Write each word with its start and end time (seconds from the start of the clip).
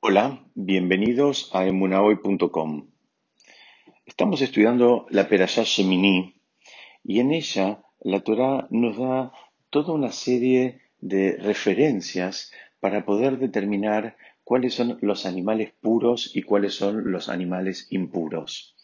Hola, 0.00 0.46
bienvenidos 0.54 1.50
a 1.52 1.66
emunahoy.com. 1.66 2.86
Estamos 4.06 4.40
estudiando 4.42 5.06
la 5.10 5.28
Perashá 5.28 5.64
Shemini 5.64 6.40
y 7.02 7.18
en 7.18 7.32
ella 7.32 7.82
la 7.98 8.20
Torá 8.20 8.68
nos 8.70 8.96
da 8.96 9.32
toda 9.70 9.92
una 9.92 10.12
serie 10.12 10.82
de 11.00 11.36
referencias 11.38 12.52
para 12.78 13.04
poder 13.04 13.38
determinar 13.38 14.16
cuáles 14.44 14.74
son 14.74 14.98
los 15.00 15.26
animales 15.26 15.72
puros 15.80 16.30
y 16.32 16.42
cuáles 16.42 16.74
son 16.74 17.10
los 17.10 17.28
animales 17.28 17.88
impuros. 17.90 18.76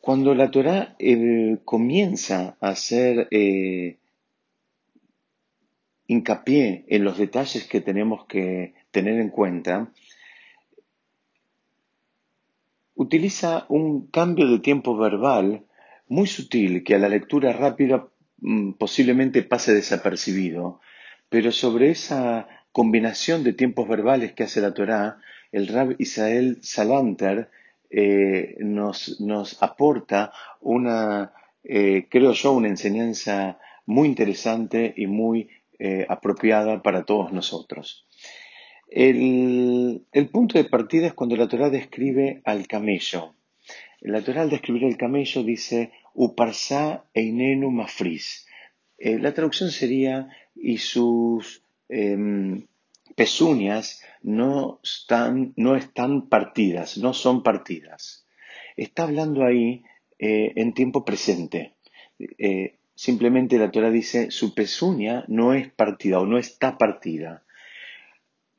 Cuando 0.00 0.34
la 0.34 0.50
Torá 0.50 0.96
eh, 0.98 1.58
comienza 1.64 2.56
a 2.60 2.70
hacer 2.70 3.28
eh, 3.30 3.98
hincapié 6.08 6.84
en 6.88 7.04
los 7.04 7.18
detalles 7.18 7.68
que 7.68 7.80
tenemos 7.80 8.24
que 8.26 8.74
tener 8.90 9.20
en 9.20 9.28
cuenta, 9.28 9.92
utiliza 12.94 13.66
un 13.68 14.08
cambio 14.08 14.48
de 14.48 14.58
tiempo 14.58 14.96
verbal 14.96 15.64
muy 16.08 16.26
sutil 16.26 16.82
que 16.82 16.96
a 16.96 16.98
la 16.98 17.08
lectura 17.08 17.52
rápida 17.52 18.08
mm, 18.38 18.72
posiblemente 18.72 19.42
pase 19.42 19.74
desapercibido, 19.74 20.80
pero 21.28 21.52
sobre 21.52 21.90
esa 21.90 22.48
combinación 22.72 23.44
de 23.44 23.52
tiempos 23.52 23.86
verbales 23.86 24.32
que 24.32 24.44
hace 24.44 24.60
la 24.60 24.72
Torá, 24.72 25.18
el 25.52 25.68
Rab 25.68 25.94
Israel 25.98 26.58
Salanter 26.62 27.50
eh, 27.90 28.56
nos, 28.60 29.20
nos, 29.20 29.62
aporta 29.62 30.32
una, 30.60 31.32
eh, 31.64 32.06
creo 32.10 32.32
yo, 32.32 32.52
una 32.52 32.68
enseñanza 32.68 33.58
muy 33.86 34.08
interesante 34.08 34.92
y 34.96 35.06
muy 35.06 35.48
eh, 35.78 36.06
apropiada 36.08 36.82
para 36.82 37.04
todos 37.04 37.32
nosotros. 37.32 38.06
El, 38.90 40.06
punto 40.32 40.58
de 40.58 40.64
partida 40.64 41.08
es 41.08 41.14
cuando 41.14 41.36
la 41.36 41.48
Torah 41.48 41.70
describe 41.70 42.40
al 42.44 42.66
camello. 42.66 43.34
La 44.00 44.22
Torah 44.22 44.42
al 44.42 44.50
describir 44.50 44.84
el 44.84 44.96
camello 44.96 45.42
dice 45.42 45.92
Uparsa 46.14 47.04
einenu 47.12 47.70
mafris. 47.70 48.46
Eh, 48.96 49.18
la 49.18 49.34
traducción 49.34 49.70
sería 49.70 50.28
y 50.56 50.78
sus 50.78 51.62
em, 51.88 52.66
pezuñas 53.14 54.02
no 54.22 54.80
están, 54.82 55.52
no 55.56 55.76
están 55.76 56.28
partidas, 56.28 56.96
no 56.98 57.12
son 57.12 57.42
partidas. 57.42 58.26
Está 58.76 59.04
hablando 59.04 59.44
ahí 59.44 59.84
eh, 60.18 60.52
en 60.56 60.72
tiempo 60.72 61.04
presente. 61.04 61.74
Simplemente 62.98 63.58
la 63.58 63.70
Torah 63.70 63.92
dice, 63.92 64.32
su 64.32 64.54
pezuña 64.54 65.24
no 65.28 65.54
es 65.54 65.70
partida 65.70 66.18
o 66.18 66.26
no 66.26 66.36
está 66.36 66.76
partida. 66.78 67.44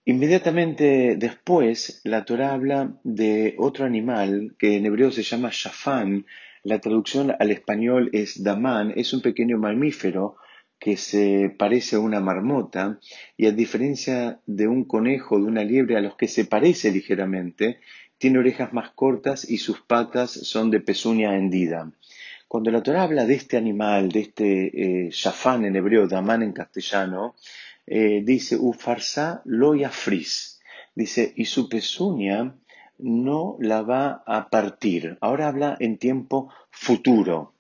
Inmediatamente 0.06 1.18
después, 1.18 2.00
la 2.06 2.24
Torah 2.24 2.54
habla 2.54 2.98
de 3.04 3.56
otro 3.58 3.84
animal 3.84 4.56
que 4.58 4.78
en 4.78 4.86
hebreo 4.86 5.12
se 5.12 5.24
llama 5.24 5.50
shafán. 5.52 6.26
La 6.64 6.80
traducción 6.80 7.36
al 7.38 7.52
español 7.52 8.12
es 8.14 8.42
damán. 8.42 8.94
Es 8.96 9.12
un 9.12 9.22
pequeño 9.22 9.58
mamífero 9.58 10.38
que 10.80 10.96
se 10.96 11.54
parece 11.60 11.98
a 11.98 12.00
una 12.00 12.22
marmota 12.22 12.98
y 13.36 13.46
a 13.48 13.52
diferencia 13.52 14.40
de 14.46 14.70
un 14.70 14.86
conejo, 14.86 15.38
de 15.38 15.48
una 15.48 15.66
liebre 15.66 15.98
a 15.98 16.02
los 16.02 16.16
que 16.16 16.30
se 16.30 16.46
parece 16.46 16.94
ligeramente, 16.94 17.82
tiene 18.18 18.40
orejas 18.40 18.72
más 18.72 18.92
cortas 18.92 19.50
y 19.50 19.58
sus 19.58 19.82
patas 19.82 20.32
son 20.32 20.72
de 20.72 20.80
pezuña 20.80 21.36
hendida. 21.36 21.92
Cuando 22.50 22.72
la 22.72 22.82
Torah 22.82 23.04
habla 23.04 23.26
de 23.26 23.36
este 23.36 23.58
animal, 23.58 24.10
de 24.10 24.22
este 24.22 25.06
eh, 25.06 25.10
shafán 25.12 25.66
en 25.66 25.76
hebreo, 25.76 26.08
damán 26.08 26.42
en 26.42 26.52
castellano, 26.52 27.36
eh, 27.86 28.24
dice, 28.26 28.58
ufarsa 28.58 29.44
lo 29.46 29.76
yafris. 29.76 30.60
Dice, 30.96 31.32
y 31.36 31.46
su 31.46 31.70
pezuña 31.70 32.56
no 32.98 33.56
la 33.60 33.84
va 33.84 34.24
a 34.26 34.50
partir. 34.50 35.20
Ahora 35.22 35.48
habla 35.48 35.78
en 35.80 36.00
tiempo 36.00 36.52
futuro. 36.72 37.54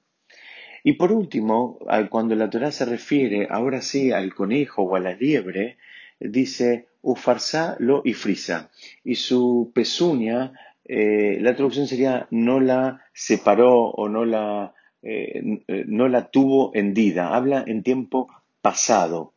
Y 0.83 0.93
por 0.93 1.11
último, 1.11 1.77
cuando 2.09 2.33
la 2.33 2.49
Torah 2.49 2.71
se 2.71 2.85
refiere 2.85 3.47
ahora 3.47 3.83
sí 3.83 4.11
al 4.11 4.33
conejo 4.33 4.81
o 4.81 4.95
a 4.95 4.99
la 4.99 5.13
liebre, 5.13 5.77
dice 6.19 6.87
ufarsa 7.03 7.75
lo 7.77 8.01
ifrisa. 8.05 8.71
Y 9.03 9.15
su 9.15 9.71
pezuña, 9.71 10.51
eh, 10.83 11.37
la 11.41 11.53
traducción 11.53 11.85
sería 11.85 12.27
no 12.31 12.59
la 12.59 13.03
separó 13.13 13.91
o 13.91 14.09
no 14.09 14.25
la 14.25 14.73
eh, 15.01 15.41
eh, 15.67 15.85
no 15.87 16.07
la 16.07 16.29
tuvo 16.29 16.71
hendida, 16.73 17.35
habla 17.35 17.63
en 17.65 17.83
tiempo 17.83 18.27
pasado. 18.61 19.33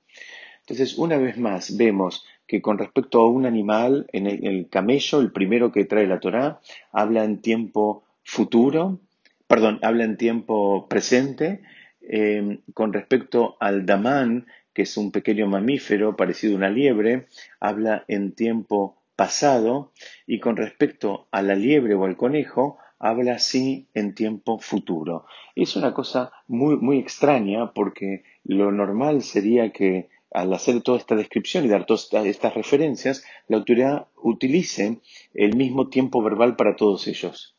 Entonces, 0.60 0.98
una 0.98 1.18
vez 1.18 1.38
más, 1.38 1.76
vemos 1.76 2.24
que 2.46 2.60
con 2.60 2.78
respecto 2.78 3.20
a 3.20 3.30
un 3.30 3.46
animal, 3.46 4.06
en 4.12 4.26
el, 4.26 4.68
camello, 4.68 5.20
el 5.20 5.32
primero 5.32 5.72
que 5.72 5.84
trae 5.84 6.06
la 6.06 6.20
Torá, 6.20 6.60
habla 6.92 7.24
en 7.24 7.40
tiempo 7.40 8.04
futuro, 8.24 9.00
perdón, 9.46 9.78
habla 9.82 10.04
en 10.04 10.16
tiempo 10.16 10.88
presente. 10.88 11.62
Em, 12.00 12.60
con 12.74 12.92
respecto 12.92 13.56
al 13.60 13.86
damán, 13.86 14.46
que 14.74 14.82
es 14.82 14.96
un 14.96 15.12
pequeño 15.12 15.46
mamífero 15.46 16.16
parecido 16.16 16.54
a 16.54 16.56
una 16.56 16.68
liebre, 16.68 17.26
habla 17.60 18.04
en 18.08 18.32
tiempo 18.32 19.02
pasado. 19.16 19.92
Y 20.26 20.40
con 20.40 20.56
respecto 20.56 21.28
a 21.30 21.42
la 21.42 21.54
liebre 21.54 21.94
o 21.94 22.04
al 22.04 22.16
conejo, 22.16 22.78
habla 23.02 23.34
así 23.34 23.88
en 23.94 24.14
tiempo 24.14 24.60
futuro. 24.60 25.26
Es 25.56 25.74
una 25.76 25.92
cosa 25.92 26.32
muy, 26.46 26.76
muy 26.76 26.98
extraña 26.98 27.72
porque 27.74 28.22
lo 28.44 28.70
normal 28.70 29.22
sería 29.22 29.72
que 29.72 30.08
al 30.30 30.54
hacer 30.54 30.80
toda 30.82 30.98
esta 30.98 31.16
descripción 31.16 31.64
y 31.64 31.68
dar 31.68 31.84
todas 31.84 32.08
estas 32.24 32.54
referencias, 32.54 33.24
la 33.48 33.58
autoridad 33.58 34.06
utilice 34.22 35.00
el 35.34 35.56
mismo 35.56 35.88
tiempo 35.88 36.22
verbal 36.22 36.56
para 36.56 36.76
todos 36.76 37.06
ellos. 37.08 37.54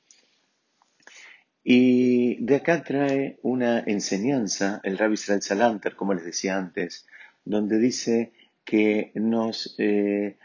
Y 1.61 2.43
de 2.43 2.55
acá 2.55 2.83
trae 2.83 3.37
una 3.43 3.79
enseñanza 3.81 4.81
el 4.83 4.97
Rabbi 4.97 5.13
Israel 5.15 5.41
Salanter, 5.41 5.95
como 5.95 6.13
les 6.13 6.25
decía 6.25 6.57
antes, 6.57 7.05
donde 7.43 7.79
dice 7.79 8.31
que 8.63 9.11
nos, 9.15 9.75
eh, 9.77 10.37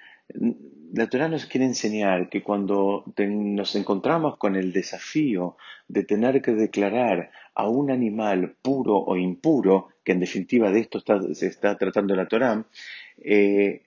la 0.92 1.08
Torah 1.08 1.28
nos 1.28 1.46
quiere 1.46 1.66
enseñar 1.66 2.28
que 2.28 2.42
cuando 2.42 3.04
nos 3.16 3.74
encontramos 3.74 4.36
con 4.38 4.56
el 4.56 4.72
desafío 4.72 5.56
de 5.86 6.04
tener 6.04 6.40
que 6.40 6.52
declarar 6.52 7.30
a 7.54 7.68
un 7.68 7.90
animal 7.90 8.54
puro 8.62 8.96
o 8.96 9.16
impuro, 9.16 9.88
que 10.04 10.12
en 10.12 10.20
definitiva 10.20 10.70
de 10.70 10.80
esto 10.80 11.02
se 11.34 11.46
está 11.46 11.76
tratando 11.76 12.14
la 12.14 12.28
Torah, 12.28 12.64
eh, 13.18 13.82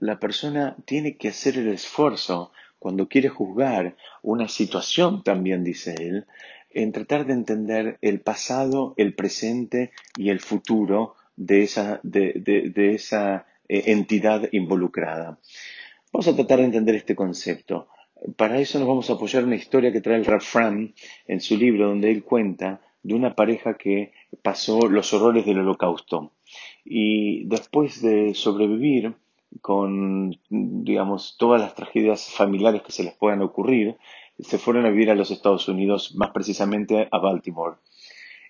la 0.00 0.18
persona 0.18 0.76
tiene 0.84 1.16
que 1.16 1.28
hacer 1.28 1.58
el 1.58 1.68
esfuerzo 1.68 2.52
cuando 2.78 3.08
quiere 3.08 3.28
juzgar 3.28 3.96
una 4.22 4.48
situación, 4.48 5.22
también 5.22 5.64
dice 5.64 5.94
él, 5.98 6.26
en 6.70 6.92
tratar 6.92 7.26
de 7.26 7.34
entender 7.34 7.98
el 8.00 8.20
pasado, 8.20 8.94
el 8.96 9.14
presente 9.14 9.92
y 10.16 10.30
el 10.30 10.40
futuro 10.40 11.14
de 11.36 11.62
esa, 11.62 12.00
eh, 13.68 13.82
entidad 13.86 14.48
involucrada. 14.52 15.38
Vamos 16.12 16.28
a 16.28 16.36
tratar 16.36 16.58
de 16.58 16.66
entender 16.66 16.94
este 16.94 17.16
concepto. 17.16 17.88
Para 18.36 18.58
eso 18.60 18.78
nos 18.78 18.86
vamos 18.86 19.08
a 19.08 19.14
apoyar 19.14 19.42
en 19.42 19.48
una 19.48 19.56
historia 19.56 19.92
que 19.92 20.02
trae 20.02 20.18
el 20.18 20.26
Rab 20.26 20.42
Fram 20.42 20.92
en 21.26 21.40
su 21.40 21.56
libro, 21.56 21.88
donde 21.88 22.10
él 22.10 22.22
cuenta 22.22 22.82
de 23.02 23.14
una 23.14 23.34
pareja 23.34 23.78
que 23.78 24.12
pasó 24.42 24.88
los 24.88 25.12
horrores 25.14 25.46
del 25.46 25.60
holocausto. 25.60 26.32
Y 26.84 27.44
después 27.46 28.02
de 28.02 28.34
sobrevivir 28.34 29.14
con, 29.62 30.38
digamos, 30.50 31.36
todas 31.38 31.62
las 31.62 31.74
tragedias 31.74 32.30
familiares 32.30 32.82
que 32.82 32.92
se 32.92 33.04
les 33.04 33.14
puedan 33.14 33.40
ocurrir, 33.40 33.96
se 34.38 34.58
fueron 34.58 34.84
a 34.84 34.90
vivir 34.90 35.10
a 35.10 35.14
los 35.14 35.30
Estados 35.30 35.66
Unidos, 35.68 36.14
más 36.14 36.30
precisamente 36.30 37.08
a 37.10 37.18
Baltimore. 37.18 37.76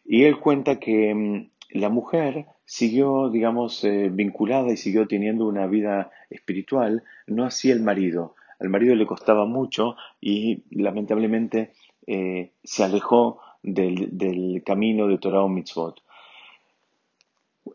Y 0.05 0.25
él 0.25 0.41
cuenta 0.41 0.81
que 0.81 1.15
mm, 1.15 1.51
la 1.73 1.89
mujer 1.89 2.47
siguió, 2.65 3.31
digamos, 3.31 3.83
eh, 3.85 4.09
vinculada 4.13 4.71
y 4.73 4.77
siguió 4.77 5.07
teniendo 5.07 5.47
una 5.47 5.67
vida 5.67 6.11
espiritual, 6.31 7.03
no 7.27 7.45
así 7.45 7.71
el 7.71 7.83
marido. 7.83 8.35
Al 8.61 8.69
marido 8.69 8.95
le 8.95 9.07
costaba 9.07 9.45
mucho 9.45 9.97
y 10.21 10.63
lamentablemente 10.71 11.73
eh, 12.07 12.53
se 12.63 12.85
alejó 12.85 13.41
del, 13.63 14.63
camino 14.65 15.09
de 15.09 15.19
Torah 15.19 15.43
o 15.43 15.49
Mitzvot. 15.49 16.01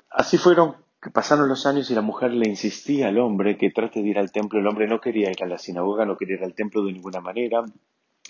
Así 0.09 0.37
fueron, 0.37 0.75
pasaron 1.13 1.49
los 1.49 1.65
años 1.65 1.89
y 1.91 1.95
la 1.95 2.01
mujer 2.01 2.31
le 2.31 2.47
insistía 2.47 3.07
al 3.07 3.17
hombre 3.17 3.57
que 3.57 3.71
trate 3.71 4.01
de 4.01 4.09
ir 4.09 4.19
al 4.19 4.31
templo. 4.31 4.59
El 4.59 4.67
hombre 4.67 4.87
no 4.87 5.01
quería 5.01 5.31
ir 5.31 5.43
a 5.43 5.47
la 5.47 5.57
sinagoga, 5.57 6.05
no 6.05 6.17
quería 6.17 6.35
ir 6.35 6.43
al 6.43 6.53
templo 6.53 6.83
de 6.85 6.93
ninguna 6.93 7.19
manera. 7.19 7.65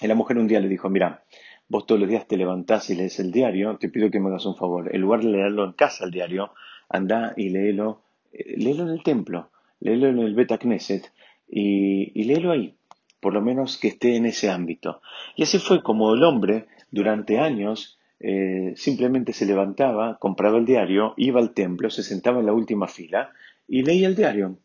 Y 0.01 0.07
la 0.07 0.15
mujer 0.15 0.37
un 0.37 0.47
día 0.47 0.59
le 0.59 0.67
dijo, 0.67 0.89
mira, 0.89 1.23
vos 1.69 1.85
todos 1.85 1.99
los 1.99 2.09
días 2.09 2.27
te 2.27 2.37
levantás 2.37 2.89
y 2.89 2.95
lees 2.95 3.19
el 3.19 3.31
diario, 3.31 3.77
te 3.77 3.89
pido 3.89 4.09
que 4.09 4.19
me 4.19 4.29
hagas 4.29 4.45
un 4.45 4.55
favor. 4.55 4.93
En 4.93 5.01
lugar 5.01 5.21
de 5.21 5.29
leerlo 5.29 5.65
en 5.65 5.73
casa 5.73 6.05
el 6.05 6.11
diario, 6.11 6.51
anda 6.89 7.33
y 7.35 7.49
léelo, 7.49 8.01
eh, 8.31 8.55
léelo 8.57 8.83
en 8.83 8.89
el 8.89 9.03
templo, 9.03 9.49
léelo 9.79 10.07
en 10.07 10.19
el 10.19 10.35
Beta 10.35 10.57
Knesset 10.57 11.11
y, 11.47 12.23
léelo 12.23 12.51
ahí, 12.51 12.75
por 13.19 13.33
lo 13.33 13.41
menos 13.41 13.77
que 13.77 13.89
esté 13.89 14.15
en 14.15 14.25
ese 14.25 14.49
ámbito. 14.49 15.01
Y 15.35 15.43
así 15.43 15.59
fue 15.59 15.83
como 15.83 16.13
el 16.13 16.23
hombre 16.23 16.67
durante 16.91 17.39
años 17.39 17.99
eh, 18.19 18.73
simplemente 18.75 19.33
se 19.33 19.45
levantaba, 19.45 20.17
compraba 20.17 20.57
el 20.57 20.65
diario, 20.65 21.13
iba 21.17 21.39
al 21.39 21.53
templo, 21.53 21.89
se 21.89 22.03
sentaba 22.03 22.39
en 22.39 22.47
la 22.47 22.53
última 22.53 22.87
fila 22.87 23.31
y 23.67 23.83
leía 23.83 24.07
el 24.07 24.15
diario. 24.15 24.57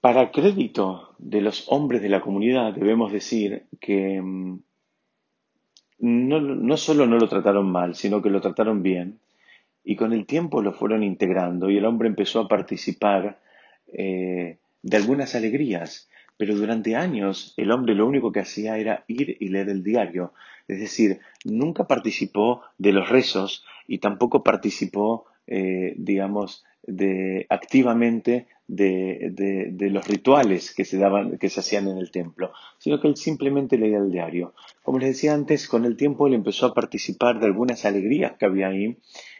Para 0.00 0.30
crédito 0.30 1.16
de 1.18 1.40
los 1.40 1.66
hombres 1.68 2.00
de 2.00 2.08
la 2.08 2.20
comunidad, 2.20 2.72
debemos 2.72 3.12
decir 3.12 3.66
que 3.80 4.22
mm, 4.22 4.60
no, 5.98 6.40
no 6.40 6.76
solo 6.76 7.06
no 7.06 7.18
lo 7.18 7.28
trataron 7.28 7.70
mal, 7.70 7.94
sino 7.94 8.22
que 8.22 8.30
lo 8.30 8.40
trataron 8.40 8.82
bien 8.82 9.18
y 9.84 9.96
con 9.96 10.12
el 10.12 10.26
tiempo 10.26 10.62
lo 10.62 10.72
fueron 10.72 11.02
integrando 11.02 11.70
y 11.70 11.78
el 11.78 11.84
hombre 11.84 12.08
empezó 12.08 12.40
a 12.40 12.48
participar 12.48 13.38
eh, 13.92 14.58
de 14.82 14.96
algunas 14.96 15.34
alegrías, 15.34 16.08
pero 16.36 16.54
durante 16.54 16.94
años 16.94 17.54
el 17.56 17.70
hombre 17.72 17.94
lo 17.94 18.06
único 18.06 18.30
que 18.30 18.40
hacía 18.40 18.78
era 18.78 19.04
ir 19.08 19.36
y 19.40 19.48
leer 19.48 19.70
el 19.70 19.82
diario, 19.82 20.32
es 20.68 20.78
decir, 20.78 21.20
nunca 21.44 21.86
participó 21.86 22.62
de 22.76 22.92
los 22.92 23.08
rezos 23.08 23.64
y 23.86 23.98
tampoco 23.98 24.44
participó, 24.44 25.24
eh, 25.46 25.94
digamos, 25.96 26.64
de, 26.82 27.46
activamente 27.48 28.46
de, 28.68 29.30
de- 29.32 29.70
de 29.72 29.90
los 29.90 30.06
rituales 30.06 30.72
que 30.74 30.84
se 30.84 30.98
daban, 30.98 31.38
que 31.38 31.48
se 31.48 31.60
hacían 31.60 31.88
en 31.88 31.98
el 31.98 32.10
templo, 32.12 32.52
sino 32.78 33.00
que 33.00 33.08
él 33.08 33.16
simplemente 33.16 33.78
leía 33.78 33.98
el 33.98 34.12
diario. 34.12 34.54
Como 34.84 34.98
les 34.98 35.08
decía 35.08 35.34
antes, 35.34 35.66
con 35.66 35.84
el 35.84 35.96
tiempo 35.96 36.26
él 36.28 36.34
empezó 36.34 36.66
a 36.66 36.74
participar 36.74 37.40
de 37.40 37.46
algunas 37.46 37.84
alegrías 37.84 38.32
que 38.38 38.44
había 38.46 38.68
ahí 38.68 38.98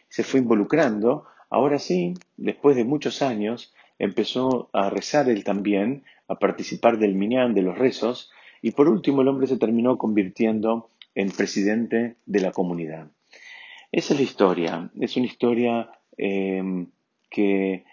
se 0.09 0.23
fue 0.23 0.39
involucrando. 0.39 1.25
Ahora 1.51 1.77
sí, 1.79 2.15
después 2.35 2.75
de 2.75 2.83
muchos 2.83 3.21
años, 3.21 3.73
empezó 3.99 4.69
a 4.73 4.89
rezar 4.89 5.29
él 5.29 5.43
también, 5.43 6.03
a 6.27 6.39
participar 6.39 6.97
del 6.97 7.13
minyan, 7.15 7.53
de 7.53 7.61
los 7.61 7.77
rezos, 7.77 8.31
y 8.61 8.71
por 8.71 8.89
último 8.89 9.21
el 9.21 9.27
hombre 9.27 9.45
se 9.47 9.57
terminó 9.57 9.97
convirtiendo 9.97 10.89
en 11.15 11.29
presidente 11.31 12.15
de 12.25 12.39
la 12.39 12.51
comunidad. 12.51 13.11
Esa 13.91 14.13
es 14.13 14.19
la 14.19 14.23
historia, 14.25 14.91
es 14.99 15.15
una 15.17 15.25
historia 15.25 15.91
eh, 16.17 16.87
que 17.29 17.83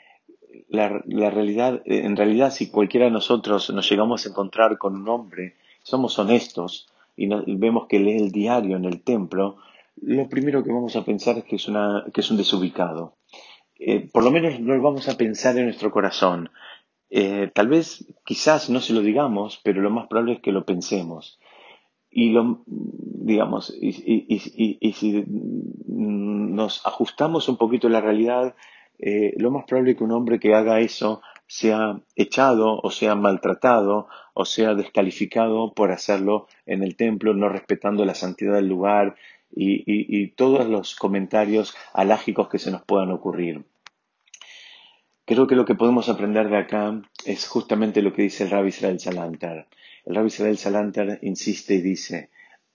la, 0.69 0.89
realidad, 1.31 1.83
en 1.85 2.17
realidad 2.17 2.51
si 2.51 2.71
cualquiera 2.71 3.07
de 3.07 3.13
nosotros 3.13 3.71
nos 3.71 3.89
llegamos 3.91 4.25
a 4.25 4.31
encontrar 4.31 4.79
con 4.79 4.97
un 4.97 5.09
hombre, 5.09 5.57
somos 5.83 6.19
honestos 6.19 6.89
y, 7.17 7.29
vemos 7.57 7.87
que 7.89 7.99
lee 7.99 8.17
el 8.17 8.33
diario 8.33 8.77
en 8.77 8.85
el 8.85 9.03
templo, 9.03 9.57
lo 10.01 10.29
primero 10.29 10.63
que 10.63 10.73
vamos 10.73 10.97
a 10.97 11.05
pensar 11.05 11.39
es 11.39 11.45
que 11.45 11.57
es, 11.57 11.69
una, 11.69 12.05
que 12.13 12.21
es 12.21 12.31
un 12.31 12.37
desubicado. 12.37 13.15
Eh, 13.79 14.09
por 14.13 14.25
lo 14.25 14.31
menos 14.31 14.61
no 14.61 14.75
lo 14.75 14.83
vamos 14.83 15.09
a 15.09 15.17
pensar 15.17 15.57
en 15.57 15.65
nuestro 15.65 15.91
corazón. 15.91 16.51
Eh, 17.09 17.51
tal 17.55 17.69
vez, 17.69 18.07
quizás 18.25 18.69
no 18.69 18.81
se 18.81 18.93
lo 18.93 19.01
digamos, 19.01 19.61
pero 19.63 19.81
lo 19.81 19.91
más 19.91 20.09
probable 20.09 20.35
es 20.35 20.41
que 20.41 20.53
lo 20.53 20.65
pensemos. 20.65 21.39
Y 22.11 22.31
lo, 22.31 22.63
digamos, 22.67 23.75
y- 23.81 24.27
y 24.81 24.93
si 24.93 25.25
nos 25.87 26.85
ajustamos 26.87 27.49
un 27.49 27.57
poquito 27.57 27.89
a 27.89 27.91
la 27.91 28.01
realidad, 28.01 28.55
eh, 28.99 29.35
lo 29.39 29.51
más 29.51 29.65
probable 29.65 29.93
es 29.93 29.97
que 29.99 30.05
un 30.05 30.13
hombre 30.13 30.39
que 30.41 30.55
haga 30.55 30.81
eso 30.81 31.23
sea 31.47 32.01
echado 32.17 32.81
o 32.83 32.91
sea 32.91 33.15
maltratado 33.15 34.09
o 34.35 34.45
sea 34.45 34.75
descalificado 34.75 35.73
por 35.75 35.93
hacerlo 35.93 36.47
en 36.67 36.83
el 36.83 36.97
templo, 36.97 37.35
no 37.35 37.49
respetando 37.49 38.05
la 38.05 38.15
santidad 38.15 38.55
del 38.55 38.69
lugar 38.69 39.17
y, 39.55 39.85
y- 39.87 40.29
todos 40.33 40.67
los 40.67 40.97
comentarios 40.97 41.75
alágicos 41.95 42.49
que 42.49 42.59
se 42.59 42.71
nos 42.71 42.83
puedan 42.83 43.11
ocurrir. 43.13 43.65
Creo 45.25 45.47
que 45.47 45.55
lo 45.57 45.65
que 45.65 45.75
podemos 45.75 46.09
aprender 46.09 46.49
de 46.51 46.59
acá 46.59 47.01
es 47.25 47.49
justamente 47.49 48.03
lo 48.03 48.13
que 48.13 48.23
dice 48.23 48.45
el 48.45 48.51
Rabbi 48.51 48.69
Israel 48.69 49.01
Salanter. 49.01 49.67
El 50.05 50.15
Rabbi 50.15 50.29
Israel 50.29 50.59
Salanter 50.59 51.19
insiste 51.23 51.75
y 51.75 51.81
dice, 51.81 52.31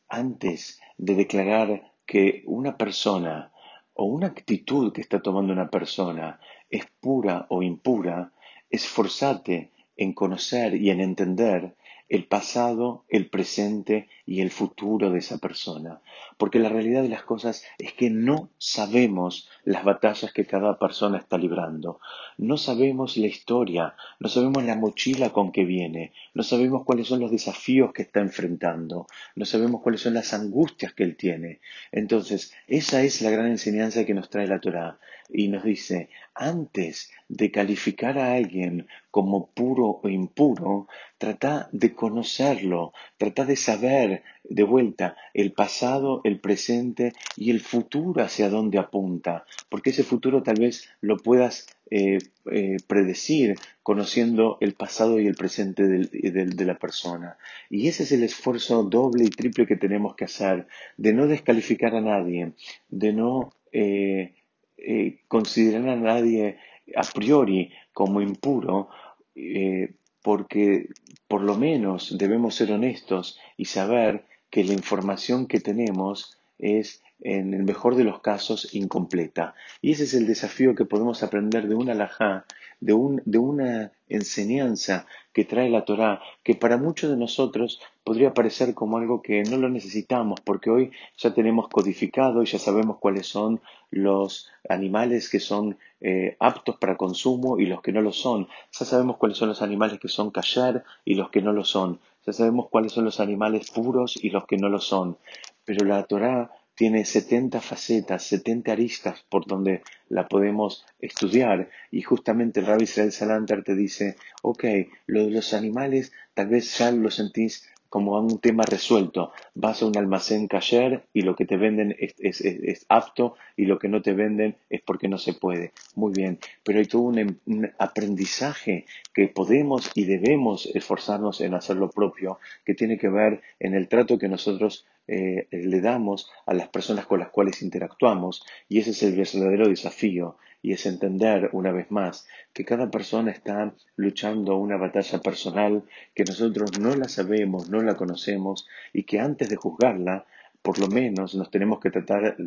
antes 0.09 0.81
de 0.97 1.15
declarar 1.15 1.91
que 2.05 2.43
una 2.45 2.77
persona 2.77 3.51
o 3.93 4.05
una 4.05 4.27
actitud 4.27 4.93
que 4.93 5.01
está 5.01 5.21
tomando 5.21 5.53
una 5.53 5.69
persona 5.69 6.39
es 6.69 6.85
pura 6.99 7.45
o 7.49 7.61
impura, 7.61 8.31
esforzate 8.69 9.71
en 9.97 10.13
conocer 10.13 10.75
y 10.75 10.89
en 10.89 11.01
entender 11.01 11.75
el 12.11 12.25
pasado, 12.25 13.05
el 13.07 13.27
presente 13.27 14.09
y 14.25 14.41
el 14.41 14.51
futuro 14.51 15.11
de 15.11 15.19
esa 15.19 15.37
persona. 15.37 16.01
Porque 16.37 16.59
la 16.59 16.67
realidad 16.67 17.03
de 17.03 17.07
las 17.07 17.23
cosas 17.23 17.63
es 17.77 17.93
que 17.93 18.09
no 18.09 18.49
sabemos 18.57 19.47
las 19.63 19.85
batallas 19.85 20.33
que 20.33 20.45
cada 20.45 20.77
persona 20.77 21.19
está 21.19 21.37
librando. 21.37 22.01
No 22.37 22.57
sabemos 22.57 23.15
la 23.15 23.27
historia, 23.27 23.95
no 24.19 24.27
sabemos 24.27 24.65
la 24.65 24.75
mochila 24.75 25.29
con 25.29 25.53
que 25.53 25.63
viene, 25.63 26.11
no 26.33 26.43
sabemos 26.43 26.83
cuáles 26.83 27.07
son 27.07 27.21
los 27.21 27.31
desafíos 27.31 27.93
que 27.93 28.01
está 28.01 28.19
enfrentando, 28.19 29.07
no 29.37 29.45
sabemos 29.45 29.81
cuáles 29.81 30.01
son 30.01 30.13
las 30.13 30.33
angustias 30.33 30.93
que 30.93 31.03
él 31.03 31.15
tiene. 31.15 31.61
Entonces, 31.93 32.53
esa 32.67 33.03
es 33.03 33.21
la 33.21 33.29
gran 33.29 33.47
enseñanza 33.47 34.05
que 34.05 34.13
nos 34.13 34.29
trae 34.29 34.47
la 34.47 34.59
Torá. 34.59 34.99
Y 35.33 35.47
nos 35.47 35.63
dice, 35.63 36.09
antes 36.35 37.09
de 37.29 37.51
calificar 37.51 38.17
a 38.17 38.33
alguien 38.33 38.87
como 39.09 39.47
puro 39.47 39.99
o 40.03 40.09
impuro, 40.09 40.87
trata 41.17 41.69
de 41.71 41.93
conocerlo, 41.93 42.93
trata 43.17 43.45
de 43.45 43.55
saber 43.55 44.23
de 44.43 44.63
vuelta 44.63 45.15
el 45.33 45.53
pasado, 45.53 46.21
el 46.23 46.39
presente 46.39 47.13
y 47.37 47.51
el 47.51 47.61
futuro 47.61 48.23
hacia 48.23 48.49
dónde 48.49 48.77
apunta, 48.79 49.45
porque 49.69 49.91
ese 49.91 50.03
futuro 50.03 50.43
tal 50.43 50.55
vez 50.59 50.89
lo 51.01 51.17
puedas 51.17 51.67
eh, 51.93 52.19
eh, 52.51 52.77
predecir 52.87 53.55
conociendo 53.83 54.57
el 54.61 54.73
pasado 54.73 55.19
y 55.19 55.27
el 55.27 55.35
presente 55.35 55.87
del- 55.87 56.09
de 56.55 56.65
la 56.65 56.77
persona. 56.77 57.37
Y 57.69 57.87
ese 57.87 58.03
es 58.03 58.11
el 58.13 58.23
esfuerzo 58.23 58.83
doble 58.83 59.25
y 59.25 59.29
triple 59.29 59.65
que 59.67 59.75
tenemos 59.75 60.15
que 60.15 60.25
hacer, 60.25 60.67
de 60.97 61.13
no 61.13 61.27
descalificar 61.27 61.95
a 61.95 62.01
nadie, 62.01 62.53
de 62.89 63.13
no 63.13 63.53
eh, 63.73 64.33
eh, 64.81 65.19
considerar 65.27 65.89
a 65.89 65.95
nadie 65.95 66.57
a 66.95 67.03
priori 67.03 67.71
como 67.93 68.21
impuro, 68.21 68.89
eh, 69.35 69.93
porque 70.21 70.89
por 71.27 71.41
lo 71.41 71.57
menos 71.57 72.17
debemos 72.17 72.55
ser 72.55 72.71
honestos 72.71 73.39
y 73.57 73.65
saber 73.65 74.25
que 74.49 74.63
la 74.63 74.73
información 74.73 75.47
que 75.47 75.59
tenemos 75.59 76.37
es, 76.59 77.01
en 77.21 77.53
el 77.53 77.63
mejor 77.63 77.95
de 77.95 78.03
los 78.03 78.21
casos, 78.21 78.73
incompleta. 78.73 79.55
Y 79.81 79.91
ese 79.91 80.03
es 80.03 80.13
el 80.13 80.27
desafío 80.27 80.75
que 80.75 80.85
podemos 80.85 81.23
aprender 81.23 81.67
de 81.67 81.75
una 81.75 81.93
alajá, 81.93 82.45
de, 82.81 82.93
un, 82.93 83.21
de 83.25 83.37
una 83.37 83.91
enseñanza 84.09 85.05
que 85.31 85.45
trae 85.45 85.69
la 85.69 85.85
Torá, 85.85 86.21
que 86.43 86.55
para 86.55 86.77
muchos 86.77 87.09
de 87.09 87.15
nosotros 87.15 87.79
podría 88.03 88.33
parecer 88.33 88.73
como 88.73 88.97
algo 88.97 89.21
que 89.21 89.43
no 89.43 89.57
lo 89.57 89.69
necesitamos, 89.69 90.41
porque 90.41 90.69
hoy 90.69 90.91
ya 91.17 91.33
tenemos 91.33 91.69
codificado 91.69 92.43
y 92.43 92.47
ya 92.47 92.59
sabemos 92.59 92.97
cuáles 92.97 93.27
son 93.27 93.61
los 93.91 94.49
animales 94.67 95.29
que 95.29 95.39
son 95.39 95.77
eh, 96.01 96.35
aptos 96.39 96.75
para 96.77 96.97
consumo 96.97 97.59
y 97.59 97.67
los 97.67 97.81
que 97.81 97.93
no 97.93 98.01
lo 98.01 98.11
son. 98.11 98.47
Ya 98.77 98.85
sabemos 98.85 99.17
cuáles 99.17 99.37
son 99.37 99.49
los 99.49 99.61
animales 99.61 99.99
que 99.99 100.09
son 100.09 100.31
kasher 100.31 100.83
y 101.05 101.15
los 101.15 101.29
que 101.29 101.41
no 101.41 101.53
lo 101.53 101.63
son. 101.63 101.99
Ya 102.25 102.33
sabemos 102.33 102.67
cuáles 102.69 102.91
son 102.91 103.05
los 103.05 103.19
animales 103.19 103.71
puros 103.71 104.19
y 104.21 104.29
los 104.29 104.45
que 104.45 104.57
no 104.57 104.69
lo 104.69 104.79
son. 104.79 105.17
Pero 105.63 105.85
la 105.85 106.03
Torá 106.03 106.51
tiene 106.81 107.05
70 107.05 107.61
facetas, 107.61 108.23
70 108.23 108.71
aristas 108.71 109.23
por 109.29 109.45
donde 109.45 109.83
la 110.09 110.27
podemos 110.27 110.83
estudiar. 110.99 111.69
Y 111.91 112.01
justamente 112.01 112.59
el 112.59 112.65
Rabbi 112.65 112.85
Israel 112.85 113.11
Salanter 113.11 113.63
te 113.63 113.75
dice, 113.75 114.15
ok, 114.41 114.65
lo 115.05 115.25
de 115.25 115.29
los 115.29 115.53
animales 115.53 116.11
tal 116.33 116.47
vez 116.47 116.75
ya 116.79 116.91
lo 116.91 117.11
sentís 117.11 117.69
como 117.91 118.17
un 118.19 118.39
tema 118.39 118.63
resuelto. 118.65 119.31
Vas 119.53 119.81
a 119.81 119.85
un 119.85 119.97
almacén 119.97 120.47
kasher 120.47 121.03
y 121.13 121.21
lo 121.21 121.35
que 121.35 121.45
te 121.45 121.57
venden 121.57 121.95
es- 121.99 122.41
es 122.41 122.85
apto 122.89 123.35
y 123.55 123.65
lo 123.65 123.77
que 123.79 123.89
no 123.89 124.01
te 124.01 124.13
venden 124.13 124.55
es 124.69 124.81
porque 124.81 125.07
no 125.07 125.17
se 125.19 125.33
puede. 125.33 125.73
Muy 125.95 126.13
bien, 126.13 126.39
pero 126.63 126.79
hay 126.79 126.85
todo 126.85 127.03
un, 127.03 127.19
em- 127.19 127.37
un 127.45 127.69
aprendizaje 127.77 128.85
que 129.13 129.27
podemos 129.27 129.91
y 129.93 130.05
debemos 130.05 130.65
esforzarnos 130.73 131.41
en 131.41 131.53
hacer 131.53 131.75
lo 131.77 131.89
propio, 131.89 132.39
que 132.65 132.73
tiene 132.73 132.97
que 132.97 133.09
ver 133.09 133.41
en 133.59 133.75
el 133.75 133.87
trato 133.87 134.17
que 134.17 134.27
nosotros 134.29 134.85
eh, 135.07 135.47
le 135.51 135.81
damos 135.81 136.29
a 136.45 136.53
las 136.53 136.69
personas 136.69 137.05
con 137.05 137.19
las 137.19 137.29
cuales 137.29 137.61
interactuamos. 137.61 138.43
Y 138.69 138.79
ese 138.79 138.91
es 138.91 139.03
el 139.03 139.15
verdadero 139.15 139.67
desafío, 139.67 140.37
y 140.61 140.73
es 140.73 140.85
entender 140.85 141.49
una 141.53 141.71
vez 141.71 141.89
más 141.91 142.27
que 142.53 142.65
cada 142.65 142.89
persona 142.91 143.31
está 143.31 143.73
luchando 143.95 144.57
una 144.57 144.77
batalla 144.77 145.19
personal 145.19 145.83
que 146.13 146.23
nosotros 146.23 146.79
no 146.79 146.95
la 146.95 147.07
sabemos, 147.07 147.69
no 147.69 147.81
la 147.81 147.95
conocemos 147.95 148.67
y 148.93 149.03
que 149.03 149.19
antes 149.19 149.49
de 149.49 149.55
juzgarla, 149.55 150.25
por 150.61 150.79
lo 150.79 150.87
menos 150.87 151.33
nos 151.35 151.49
tenemos 151.49 151.79
que 151.79 151.89
tratar, 151.89 152.37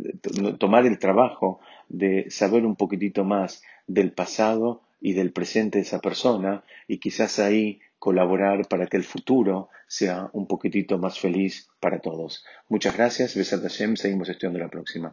tomar 0.59 0.87
el 0.87 0.99
trabajo 0.99 1.61
de 1.89 2.31
saber 2.31 2.65
un 2.65 2.77
poquitito 2.77 3.25
más 3.25 3.63
del 3.87 4.13
pasado 4.13 4.83
y 5.01 5.13
del 5.13 5.33
presente 5.33 5.79
de 5.79 5.83
esa 5.83 5.99
persona 5.99 6.65
y 6.89 6.99
quizás 6.99 7.39
ahí 7.39 7.81
colaborar 7.99 8.69
para 8.69 8.87
que 8.87 8.97
el 8.97 9.05
futuro 9.05 9.69
sea 9.87 10.31
un 10.33 10.47
poquitito 10.47 10.99
más 10.99 11.19
feliz 11.19 11.69
para 11.81 11.99
todos. 11.99 12.45
Muchas 12.69 12.97
gracias, 12.97 13.35
Besat 13.35 13.67
seguimos 13.69 14.29
estudiando 14.29 14.59
la 14.59 14.69
próxima. 14.69 15.13